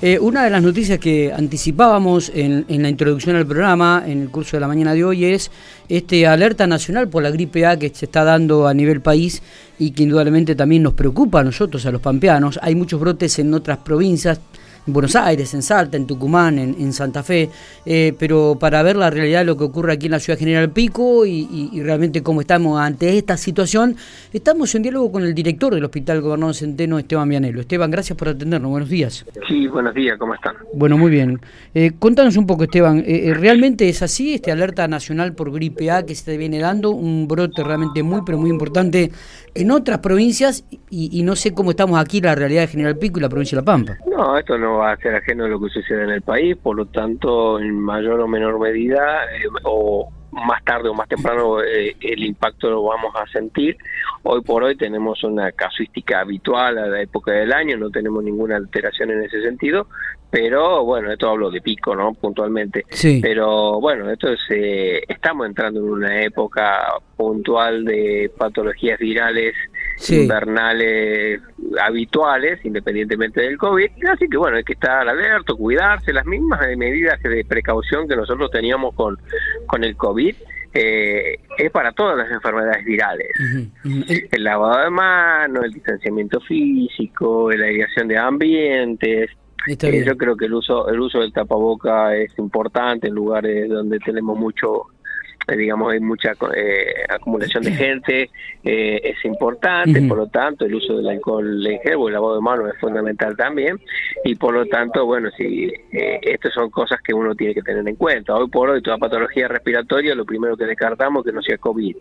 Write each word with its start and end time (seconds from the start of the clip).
Eh, 0.00 0.16
una 0.20 0.44
de 0.44 0.50
las 0.50 0.62
noticias 0.62 1.00
que 1.00 1.32
anticipábamos 1.32 2.30
en, 2.32 2.64
la 2.68 2.88
introducción 2.88 3.34
al 3.34 3.44
programa, 3.44 4.04
en 4.06 4.22
el 4.22 4.30
curso 4.30 4.56
de 4.56 4.60
la 4.60 4.68
mañana 4.68 4.94
de 4.94 5.04
hoy, 5.04 5.24
es 5.24 5.50
este 5.88 6.24
alerta 6.24 6.68
nacional 6.68 7.08
por 7.08 7.24
la 7.24 7.32
gripe 7.32 7.66
A 7.66 7.76
que 7.76 7.90
se 7.92 8.04
está 8.04 8.22
dando 8.22 8.68
a 8.68 8.74
nivel 8.74 9.00
país 9.00 9.42
y 9.76 9.90
que 9.90 10.04
indudablemente 10.04 10.54
también 10.54 10.84
nos 10.84 10.92
preocupa 10.92 11.40
a 11.40 11.42
nosotros, 11.44 11.84
a 11.84 11.90
los 11.90 12.00
pampeanos. 12.00 12.60
Hay 12.62 12.76
muchos 12.76 13.00
brotes 13.00 13.40
en 13.40 13.52
otras 13.52 13.78
provincias, 13.78 14.38
en 14.38 14.67
Buenos 14.86 15.16
Aires, 15.16 15.52
en 15.52 15.62
Salta, 15.62 15.96
en 15.96 16.06
Tucumán, 16.06 16.58
en, 16.58 16.92
Santa 16.92 17.22
Fe, 17.22 17.50
eh, 17.84 18.14
pero 18.18 18.56
para 18.58 18.82
ver 18.82 18.96
la 18.96 19.10
realidad 19.10 19.40
de 19.40 19.44
lo 19.44 19.56
que 19.56 19.64
ocurre 19.64 19.92
aquí 19.92 20.06
en 20.06 20.12
la 20.12 20.20
ciudad 20.20 20.38
General 20.38 20.70
Pico 20.70 21.26
y, 21.26 21.70
realmente 21.82 22.22
cómo 22.22 22.40
estamos 22.40 22.80
ante 22.80 23.16
esta 23.18 23.36
situación, 23.36 23.96
estamos 24.32 24.74
en 24.74 24.82
diálogo 24.82 25.12
con 25.12 25.24
el 25.24 25.34
director 25.34 25.74
del 25.74 25.84
Hospital 25.84 26.20
Gobernador 26.20 26.54
Centeno, 26.54 26.98
Esteban 26.98 27.28
Vianelo. 27.28 27.60
Esteban, 27.60 27.90
gracias 27.90 28.16
por 28.16 28.28
atendernos, 28.28 28.70
buenos 28.70 28.88
días. 28.88 29.26
Sí, 29.46 29.66
buenos 29.66 29.94
días, 29.94 30.18
¿cómo 30.18 30.34
están? 30.34 30.56
Bueno, 30.72 30.96
muy 30.96 31.10
bien. 31.10 31.40
Eh, 31.74 31.92
contanos 31.98 32.36
un 32.36 32.46
poco, 32.46 32.64
Esteban, 32.64 33.04
eh, 33.06 33.34
¿realmente 33.34 33.88
es 33.88 34.02
así 34.02 34.34
este 34.34 34.50
alerta 34.50 34.88
nacional 34.88 35.34
por 35.34 35.52
gripe 35.52 35.90
A 35.90 36.04
que 36.04 36.14
se 36.14 36.36
viene 36.36 36.58
dando, 36.58 36.90
un 36.90 37.28
brote 37.28 37.62
realmente 37.62 38.02
muy, 38.02 38.22
pero 38.24 38.38
muy 38.38 38.50
importante 38.50 39.12
en 39.54 39.70
otras 39.70 39.98
provincias 39.98 40.64
y, 40.90 41.18
y 41.18 41.22
no 41.22 41.36
sé 41.36 41.52
cómo 41.52 41.70
estamos 41.70 41.98
aquí, 42.00 42.20
la 42.20 42.34
realidad 42.34 42.62
de 42.62 42.68
General 42.68 42.96
Pico 42.96 43.18
y 43.18 43.22
la 43.22 43.28
provincia 43.28 43.56
de 43.56 43.62
La 43.62 43.64
Pampa? 43.66 43.98
No, 44.06 44.36
esto 44.36 44.56
no 44.56 44.77
va 44.78 44.92
a 44.92 44.96
ser 44.96 45.16
ajeno 45.16 45.44
a 45.44 45.48
lo 45.48 45.60
que 45.60 45.68
sucede 45.68 46.04
en 46.04 46.10
el 46.10 46.22
país, 46.22 46.56
por 46.56 46.76
lo 46.76 46.86
tanto, 46.86 47.58
en 47.58 47.78
mayor 47.78 48.20
o 48.20 48.28
menor 48.28 48.58
medida, 48.58 49.24
eh, 49.24 49.48
o 49.64 50.08
más 50.30 50.62
tarde 50.64 50.88
o 50.88 50.94
más 50.94 51.08
temprano 51.08 51.62
eh, 51.62 51.96
el 52.00 52.24
impacto 52.24 52.70
lo 52.70 52.82
vamos 52.84 53.14
a 53.16 53.26
sentir. 53.26 53.76
Hoy 54.22 54.40
por 54.42 54.62
hoy 54.62 54.76
tenemos 54.76 55.22
una 55.24 55.52
casuística 55.52 56.20
habitual 56.20 56.78
a 56.78 56.86
la 56.86 57.02
época 57.02 57.32
del 57.32 57.52
año, 57.52 57.76
no 57.76 57.90
tenemos 57.90 58.22
ninguna 58.22 58.56
alteración 58.56 59.10
en 59.10 59.22
ese 59.22 59.42
sentido, 59.42 59.86
pero 60.30 60.84
bueno, 60.84 61.10
esto 61.10 61.30
hablo 61.30 61.50
de 61.50 61.62
pico, 61.62 61.96
¿no? 61.96 62.12
Puntualmente. 62.12 62.84
Sí. 62.90 63.20
Pero 63.22 63.80
bueno, 63.80 64.10
esto 64.10 64.28
es, 64.28 64.40
eh, 64.50 65.02
estamos 65.08 65.46
entrando 65.46 65.80
en 65.80 65.90
una 65.90 66.22
época 66.22 66.92
puntual 67.16 67.84
de 67.84 68.30
patologías 68.36 68.98
virales 68.98 69.54
invernales 70.10 71.40
habituales, 71.82 72.64
independientemente 72.64 73.40
del 73.40 73.58
COVID. 73.58 73.90
Así 74.10 74.28
que 74.28 74.36
bueno, 74.36 74.56
hay 74.56 74.64
que 74.64 74.74
estar 74.74 75.08
alerta, 75.08 75.54
cuidarse, 75.54 76.12
las 76.12 76.26
mismas 76.26 76.60
medidas 76.76 77.20
de 77.22 77.44
precaución 77.44 78.08
que 78.08 78.16
nosotros 78.16 78.50
teníamos 78.50 78.94
con, 78.94 79.18
con 79.66 79.84
el 79.84 79.96
COVID. 79.96 80.34
Eh, 80.74 81.40
es 81.56 81.70
para 81.70 81.92
todas 81.92 82.16
las 82.16 82.30
enfermedades 82.30 82.84
virales. 82.84 83.28
El 84.30 84.44
lavado 84.44 84.84
de 84.84 84.90
manos, 84.90 85.64
el 85.64 85.72
distanciamiento 85.72 86.40
físico, 86.40 87.50
la 87.50 87.66
aireación 87.66 88.06
de 88.08 88.18
ambientes. 88.18 89.30
Eh, 89.66 90.04
yo 90.06 90.16
creo 90.16 90.36
que 90.36 90.46
el 90.46 90.54
uso 90.54 90.88
el 90.88 91.00
uso 91.00 91.20
del 91.20 91.32
tapaboca 91.32 92.14
es 92.14 92.32
importante 92.38 93.08
en 93.08 93.14
lugares 93.14 93.68
donde 93.68 93.98
tenemos 93.98 94.38
mucho 94.38 94.86
digamos 95.56 95.92
hay 95.92 96.00
mucha 96.00 96.32
eh, 96.54 97.04
acumulación 97.08 97.64
de 97.64 97.72
gente 97.72 98.30
eh, 98.64 99.00
es 99.02 99.24
importante 99.24 100.02
por 100.02 100.18
lo 100.18 100.26
tanto 100.26 100.64
el 100.64 100.74
uso 100.74 100.96
del 100.96 101.08
alcohol 101.08 101.66
en 101.66 101.80
gel 101.80 101.96
o 101.96 102.08
el 102.08 102.14
lavado 102.14 102.36
de 102.36 102.40
manos 102.40 102.68
es 102.74 102.80
fundamental 102.80 103.36
también 103.36 103.80
y 104.24 104.34
por 104.34 104.54
lo 104.54 104.66
tanto 104.66 105.06
bueno 105.06 105.30
si 105.36 105.72
estas 105.90 106.52
son 106.52 106.70
cosas 106.70 107.00
que 107.02 107.14
uno 107.14 107.34
tiene 107.34 107.54
que 107.54 107.62
tener 107.62 107.86
en 107.86 107.96
cuenta. 107.96 108.34
Hoy 108.34 108.48
por 108.48 108.70
hoy 108.70 108.82
toda 108.82 108.98
patología 108.98 109.48
respiratoria 109.48 110.14
lo 110.14 110.24
primero 110.24 110.56
que 110.56 110.64
descartamos 110.64 111.24
es 111.24 111.30
que 111.30 111.34
no 111.34 111.42
sea 111.42 111.58
covid 111.58 111.96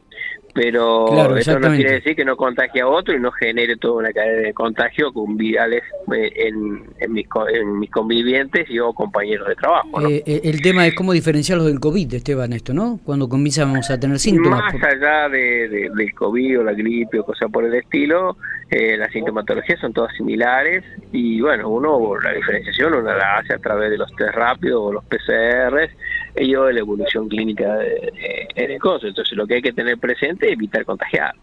pero 0.53 1.37
eso 1.37 1.59
no 1.59 1.69
quiere 1.75 1.93
decir 1.93 2.15
que 2.15 2.25
no 2.25 2.35
contagie 2.35 2.81
a 2.81 2.87
otro 2.87 3.15
y 3.15 3.19
no 3.19 3.31
genere 3.31 3.77
toda 3.77 3.99
una 3.99 4.11
cadena 4.11 4.47
de 4.47 4.53
contagio 4.53 5.13
con 5.13 5.37
virales 5.37 5.83
en, 6.11 6.83
en, 6.99 7.13
mis, 7.13 7.27
en 7.53 7.79
mis 7.79 7.91
convivientes 7.91 8.67
y 8.69 8.79
o 8.79 8.91
compañeros 8.93 9.47
de 9.47 9.55
trabajo 9.55 9.99
el 10.25 10.61
tema 10.61 10.87
es 10.87 10.95
cómo 10.95 11.13
diferenciarlos 11.13 11.67
del 11.67 11.79
covid 11.79 12.15
Esteban 12.15 12.53
esto 12.53 12.73
no 12.73 12.99
cuando 13.03 13.29
comienzamos 13.37 13.89
a 13.91 13.99
tener 13.99 14.17
síntomas. 14.17 14.73
Más 14.73 14.83
allá 14.83 15.29
de, 15.29 15.89
del 15.95 16.13
COVID 16.13 16.59
o 16.59 16.63
la 16.63 16.73
gripe 16.73 17.19
o 17.19 17.23
cosas 17.23 17.51
por 17.51 17.63
el 17.63 17.73
estilo, 17.75 18.35
eh, 18.69 18.97
las 18.97 19.11
sintomatologías 19.11 19.79
son 19.79 19.93
todas 19.93 20.15
similares 20.15 20.83
y 21.11 21.39
bueno, 21.39 21.69
uno 21.69 22.19
la 22.19 22.33
diferenciación 22.33 22.95
uno 22.95 23.13
la 23.13 23.37
hace 23.37 23.53
a 23.53 23.59
través 23.59 23.91
de 23.91 23.97
los 23.97 24.13
test 24.15 24.33
rápidos 24.33 24.81
o 24.81 24.93
los 24.93 25.05
PCRs 25.05 25.91
y 26.35 26.51
yo 26.51 26.65
de 26.65 26.73
la 26.73 26.79
evolución 26.79 27.29
clínica 27.29 27.77
en 28.55 28.71
el 28.71 28.79
coso. 28.79 29.07
Entonces 29.07 29.37
lo 29.37 29.45
que 29.45 29.55
hay 29.55 29.61
que 29.61 29.71
tener 29.71 29.97
presente 29.99 30.47
es 30.47 30.53
evitar 30.53 30.83
contagiar. 30.83 31.35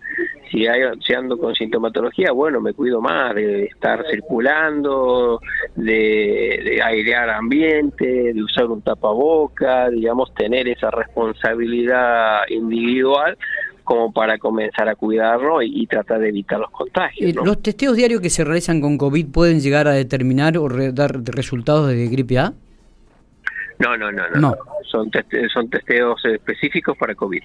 Si, 0.51 0.67
hay, 0.67 0.83
si 1.05 1.15
ando 1.15 1.39
con 1.39 1.55
sintomatología, 1.55 2.33
bueno, 2.33 2.61
me 2.61 2.73
cuido 2.73 3.01
más 3.01 3.35
de 3.35 3.65
estar 3.65 4.05
circulando, 4.11 5.41
de, 5.75 6.61
de 6.65 6.83
airear 6.83 7.31
ambiente, 7.31 8.33
de 8.33 8.43
usar 8.43 8.67
un 8.67 8.83
tapaboca, 8.83 9.91
digamos, 9.91 10.33
tener 10.35 10.69
esa 10.69 10.91
responsabilidad 10.91 12.43
individual 12.49 13.37
como 13.85 14.13
para 14.13 14.39
comenzar 14.39 14.89
a 14.89 14.97
cuidarlo 14.97 15.63
y, 15.63 15.87
tratar 15.87 16.21
de 16.21 16.31
evitar 16.31 16.59
los 16.59 16.71
contagios. 16.71 17.35
¿Los 17.45 17.63
testeos 17.63 17.97
diarios 17.97 18.21
que 18.21 18.31
se 18.31 18.43
realizan 18.43 18.81
con 18.81 18.97
COVID 18.97 19.27
pueden 19.31 19.61
llegar 19.61 19.87
a 19.87 19.93
determinar 19.93 20.57
o 20.57 20.69
dar 20.93 21.23
resultados 21.25 21.89
de 21.89 22.09
gripe 22.09 22.39
A? 22.39 22.55
No, 23.79 23.97
no, 23.97 24.11
no, 24.11 24.23
no. 24.31 24.55
Son, 24.91 25.11
son 25.53 25.69
testeos 25.69 26.25
específicos 26.25 26.97
para 26.97 27.15
COVID. 27.15 27.43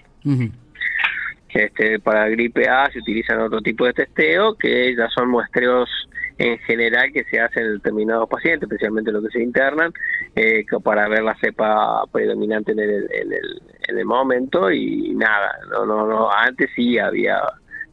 Este, 1.54 2.00
para 2.00 2.30
gripe 2.30 2.68
A 2.70 2.92
se 2.92 3.00
utilizan 3.00 3.42
otro 3.42 3.62
tipo 3.62 3.86
de 3.86 3.94
testeo 3.94 4.56
que 4.56 4.96
ya 4.96 5.10
son 5.10 5.30
muestreos 5.30 5.90
en 6.38 6.58
general 6.60 7.12
que 7.12 7.26
se 7.26 7.40
hacen 7.40 7.66
en 7.66 7.74
determinados 7.74 8.30
pacientes, 8.30 8.64
especialmente 8.64 9.12
los 9.12 9.24
que 9.26 9.32
se 9.32 9.44
internan, 9.44 9.92
eh, 10.36 10.66
para 10.84 11.10
ver 11.10 11.24
la 11.24 11.36
cepa 11.36 12.06
predominante 12.12 12.72
en 12.72 12.80
el, 12.80 13.10
en 13.12 13.34
el, 13.34 13.62
en 13.88 13.98
el 13.98 14.06
momento 14.06 14.72
y 14.72 15.14
nada, 15.16 15.52
no, 15.70 15.86
no, 15.86 16.08
no, 16.08 16.32
antes 16.32 16.70
sí 16.76 16.98
había 16.98 17.42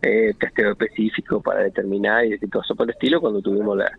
eh, 0.01 0.33
testeo 0.39 0.73
específico 0.73 1.41
para 1.41 1.65
determinar 1.65 2.25
y 2.25 2.39
todo 2.39 2.63
eso 2.63 2.77
por 2.77 2.87
el 2.87 2.91
estilo 2.91 3.21
cuando 3.21 3.43
tuvimos 3.43 3.77
la, 3.79 3.91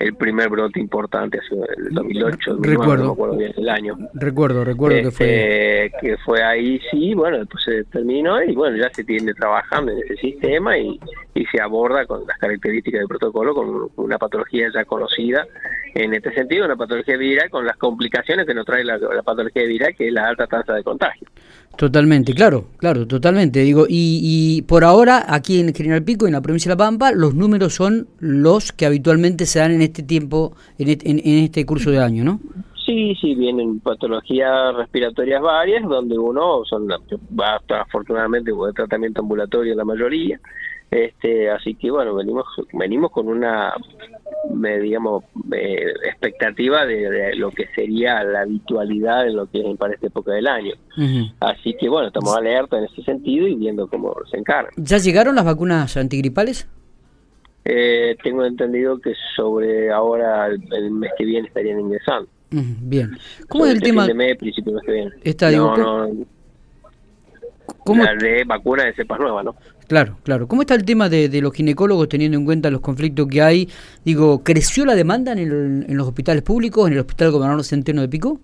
el 0.00 0.14
primer 0.14 0.48
brote 0.48 0.80
importante 0.80 1.38
hace 1.38 1.54
el 1.76 1.92
2008, 1.94 2.56
recuerdo, 2.60 3.04
no 3.04 3.10
recuerdo 3.10 3.36
bien 3.36 3.52
el 3.56 3.68
año. 3.68 3.98
Recuerdo, 4.14 4.64
recuerdo 4.64 5.02
que 5.02 5.10
fue 5.10 5.84
este, 5.84 5.98
que 6.00 6.16
fue 6.18 6.42
ahí 6.42 6.80
sí, 6.90 7.12
bueno, 7.12 7.38
después 7.38 7.62
se 7.62 7.84
terminó 7.84 8.42
y 8.42 8.54
bueno, 8.54 8.78
ya 8.78 8.88
se 8.94 9.04
tiene 9.04 9.34
trabajando 9.34 9.92
en 9.92 9.98
ese 9.98 10.16
sistema 10.16 10.78
y, 10.78 10.98
y 11.34 11.44
se 11.46 11.60
aborda 11.60 12.06
con 12.06 12.26
las 12.26 12.38
características 12.38 13.00
del 13.00 13.08
protocolo 13.08 13.54
con 13.54 13.90
una 13.96 14.16
patología 14.16 14.68
ya 14.74 14.86
conocida 14.86 15.46
en 15.94 16.14
este 16.14 16.32
sentido, 16.32 16.64
una 16.66 16.76
patología 16.76 17.16
viral 17.16 17.50
con 17.50 17.66
las 17.66 17.76
complicaciones 17.76 18.46
que 18.46 18.54
nos 18.54 18.64
trae 18.64 18.84
la, 18.84 18.98
patología 19.24 19.64
viral, 19.64 19.94
que 19.96 20.08
es 20.08 20.12
la 20.12 20.28
alta 20.28 20.46
tasa 20.46 20.74
de 20.74 20.82
contagio. 20.82 21.26
Totalmente, 21.76 22.34
claro, 22.34 22.66
claro, 22.76 23.06
totalmente. 23.06 23.60
Digo, 23.60 23.86
y, 23.88 24.20
y 24.22 24.62
por 24.62 24.84
ahora, 24.84 25.24
aquí 25.28 25.60
en 25.60 25.74
General 25.74 26.02
Pico, 26.02 26.26
en 26.26 26.32
la 26.32 26.40
provincia 26.40 26.68
de 26.68 26.74
La 26.74 26.84
Pampa, 26.84 27.12
los 27.12 27.34
números 27.34 27.74
son 27.74 28.08
los 28.18 28.72
que 28.72 28.86
habitualmente 28.86 29.46
se 29.46 29.60
dan 29.60 29.72
en 29.72 29.82
este 29.82 30.02
tiempo, 30.02 30.54
en, 30.78 30.88
en, 30.88 31.44
este 31.44 31.64
curso 31.64 31.90
de 31.90 31.98
año, 31.98 32.24
¿no? 32.24 32.40
Sí, 32.84 33.14
sí, 33.20 33.34
vienen 33.34 33.80
patologías 33.80 34.74
respiratorias 34.74 35.40
varias, 35.40 35.82
donde 35.84 36.18
uno 36.18 36.64
son 36.64 36.88
va 36.88 37.60
afortunadamente 37.80 38.50
de 38.50 38.72
tratamiento 38.72 39.20
ambulatorio 39.20 39.74
la 39.74 39.84
mayoría, 39.84 40.40
este, 40.90 41.48
así 41.48 41.74
que 41.74 41.90
bueno, 41.90 42.16
venimos 42.16 42.46
venimos 42.72 43.12
con 43.12 43.28
una 43.28 43.72
digamos, 44.48 45.24
eh, 45.52 45.86
expectativa 46.04 46.86
de, 46.86 47.34
lo 47.36 47.50
que 47.50 47.66
sería 47.74 48.22
la 48.24 48.42
habitualidad 48.42 49.26
en 49.26 49.36
lo 49.36 49.46
que 49.46 49.60
es 49.60 49.76
para 49.76 49.94
esta 49.94 50.06
época 50.06 50.32
del 50.32 50.46
año. 50.46 50.74
Así 51.40 51.74
que 51.78 51.88
bueno, 51.88 52.08
estamos 52.08 52.36
alerta 52.36 52.78
en 52.78 52.84
ese 52.84 53.02
sentido 53.02 53.46
y 53.46 53.54
viendo 53.54 53.88
cómo 53.88 54.14
se 54.30 54.38
encarga. 54.38 54.70
¿Ya 54.76 54.98
llegaron 54.98 55.34
las 55.34 55.44
vacunas 55.44 55.96
antigripales? 55.96 56.68
Eh, 57.64 58.16
tengo 58.22 58.44
entendido 58.44 58.98
que 58.98 59.12
sobre 59.36 59.90
ahora 59.90 60.46
el, 60.46 60.90
mes 60.90 61.10
que 61.18 61.24
viene 61.24 61.48
estarían 61.48 61.80
ingresando. 61.80 62.28
bien. 62.50 63.18
¿Cómo 63.48 63.66
es 63.66 63.72
el 63.72 63.82
tema? 63.82 64.06
de 64.06 64.14
mes, 64.14 64.36
principio 64.36 64.72
mes 64.72 64.82
que 64.84 64.92
viene. 64.92 65.10
Está, 65.22 65.50
no, 65.50 66.08
¿Cómo? 67.90 68.04
La 68.04 68.14
de 68.14 68.44
vacuna 68.44 68.84
de 68.84 68.94
cepas 68.94 69.18
nuevas, 69.18 69.44
¿no? 69.44 69.56
Claro, 69.88 70.16
claro. 70.22 70.46
¿Cómo 70.46 70.62
está 70.62 70.76
el 70.76 70.84
tema 70.84 71.08
de, 71.08 71.28
los 71.40 71.52
ginecólogos 71.52 72.08
teniendo 72.08 72.38
en 72.38 72.44
cuenta 72.44 72.70
los 72.70 72.80
conflictos 72.80 73.26
que 73.26 73.42
hay? 73.42 73.68
Digo, 74.04 74.44
¿creció 74.44 74.86
la 74.86 74.94
demanda 74.94 75.32
en, 75.32 75.96
los 75.96 76.06
hospitales 76.06 76.44
públicos, 76.44 76.86
en 76.86 76.92
el 76.92 77.00
Hospital 77.00 77.32
Gobernador 77.32 77.64
Centeno 77.64 78.00
de 78.00 78.08
Pico? 78.08 78.38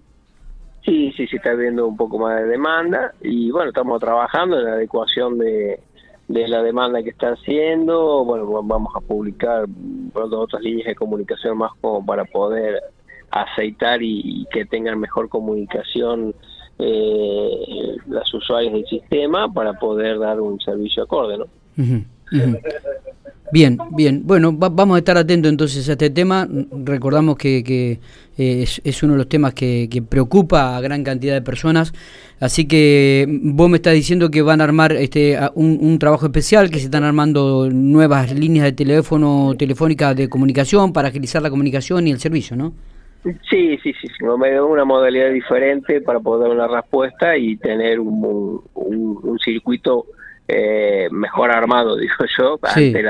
Sí, 0.84 1.12
sí, 1.16 1.28
sí 1.28 1.36
está 1.36 1.50
habiendo 1.52 1.86
un 1.86 1.96
poco 1.96 2.18
más 2.18 2.40
de 2.40 2.48
demanda 2.48 3.12
y 3.20 3.52
bueno, 3.52 3.68
estamos 3.68 4.00
trabajando 4.00 4.58
en 4.58 4.64
la 4.64 4.72
adecuación 4.72 5.38
de, 5.38 5.78
la 6.26 6.60
demanda 6.64 7.00
que 7.04 7.10
está 7.10 7.28
haciendo. 7.28 8.24
Bueno, 8.24 8.64
vamos 8.64 8.92
a 8.96 9.00
publicar 9.00 9.66
pronto 10.12 10.40
otras 10.40 10.60
líneas 10.62 10.88
de 10.88 10.96
comunicación 10.96 11.58
más 11.58 11.70
como 11.80 12.04
para 12.04 12.24
poder 12.24 12.82
aceitar 13.30 14.00
y 14.02 14.44
que 14.50 14.66
tengan 14.66 14.98
mejor 14.98 15.28
comunicación 15.28 16.34
eh, 16.78 17.96
las 18.08 18.32
usuarias 18.34 18.72
del 18.72 18.86
sistema 18.86 19.52
para 19.52 19.74
poder 19.74 20.18
dar 20.18 20.40
un 20.40 20.60
servicio 20.60 21.02
acorde, 21.02 21.38
¿no? 21.38 21.46
Bien, 23.52 23.78
bien. 23.92 24.22
Bueno, 24.24 24.52
vamos 24.52 24.96
a 24.96 24.98
estar 24.98 25.16
atentos 25.16 25.50
entonces 25.50 25.88
a 25.88 25.92
este 25.92 26.10
tema. 26.10 26.48
Recordamos 26.84 27.36
que, 27.36 27.62
que 27.62 28.00
eh, 28.36 28.66
es, 28.82 29.02
uno 29.04 29.12
de 29.12 29.18
los 29.18 29.28
temas 29.28 29.54
que, 29.54 29.88
que, 29.88 30.02
preocupa 30.02 30.76
a 30.76 30.80
gran 30.80 31.04
cantidad 31.04 31.34
de 31.34 31.42
personas. 31.42 31.92
Así 32.40 32.66
que 32.66 33.26
vos 33.28 33.70
me 33.70 33.76
estás 33.76 33.94
diciendo 33.94 34.30
que 34.30 34.42
van 34.42 34.60
a 34.60 34.64
armar 34.64 34.92
este 34.92 35.38
un, 35.54 35.78
un 35.80 35.98
trabajo 35.98 36.26
especial, 36.26 36.70
que 36.70 36.80
se 36.80 36.86
están 36.86 37.04
armando 37.04 37.70
nuevas 37.70 38.34
líneas 38.34 38.64
de 38.64 38.72
teléfono, 38.72 39.54
telefónicas 39.56 40.16
de 40.16 40.28
comunicación 40.28 40.92
para 40.92 41.08
agilizar 41.08 41.40
la 41.40 41.50
comunicación 41.50 42.08
y 42.08 42.10
el 42.10 42.18
servicio, 42.18 42.56
¿no? 42.56 42.72
Sí, 43.50 43.78
sí, 43.82 43.92
sí, 44.00 44.08
una 44.20 44.84
modalidad 44.84 45.30
diferente 45.30 46.00
para 46.00 46.20
poder 46.20 46.48
dar 46.48 46.56
una 46.56 46.68
respuesta 46.68 47.36
y 47.36 47.56
tener 47.56 47.98
un, 47.98 48.62
un 48.74 49.38
circuito 49.38 50.06
eh, 50.48 51.08
mejor 51.10 51.50
armado, 51.50 51.96
digo 51.98 52.14
yo, 52.38 52.58
ante 52.62 53.00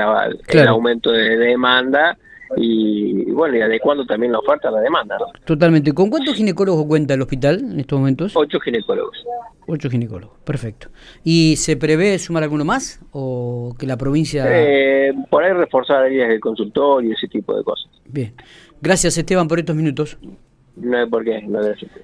el 0.61 0.67
aumento 0.67 1.11
de 1.11 1.37
demanda 1.37 2.17
y, 2.55 3.31
bueno, 3.31 3.57
y 3.57 3.61
adecuando 3.61 4.05
también 4.05 4.31
la 4.31 4.39
oferta 4.39 4.69
a 4.69 4.71
la 4.71 4.81
demanda. 4.81 5.17
Totalmente. 5.45 5.93
¿Con 5.93 6.09
cuántos 6.09 6.35
ginecólogos 6.35 6.85
cuenta 6.85 7.13
el 7.13 7.21
hospital 7.21 7.59
en 7.59 7.79
estos 7.79 7.99
momentos? 7.99 8.35
Ocho 8.35 8.59
ginecólogos. 8.59 9.17
Ocho 9.67 9.89
ginecólogos, 9.89 10.37
perfecto. 10.45 10.87
¿Y 11.23 11.55
se 11.57 11.75
prevé 11.75 12.17
sumar 12.19 12.43
alguno 12.43 12.63
más 12.63 13.01
o 13.11 13.75
que 13.77 13.85
la 13.85 13.97
provincia... 13.97 14.45
Eh, 14.47 15.13
por 15.29 15.43
ahí 15.43 15.51
reforzar 15.51 16.03
áreas 16.05 16.29
de 16.29 16.39
consultorio 16.39 17.09
y 17.09 17.13
ese 17.13 17.27
tipo 17.27 17.55
de 17.55 17.63
cosas. 17.63 17.91
Bien. 18.05 18.33
Gracias 18.81 19.17
Esteban 19.17 19.47
por 19.47 19.59
estos 19.59 19.75
minutos. 19.75 20.17
No 20.77 20.97
hay 20.97 21.09
por 21.09 21.23
qué, 21.25 21.41
no 21.41 21.59
gracias. 21.59 21.91